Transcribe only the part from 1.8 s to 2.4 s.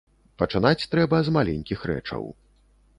рэчаў.